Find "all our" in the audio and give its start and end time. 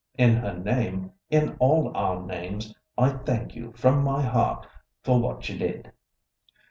1.59-2.25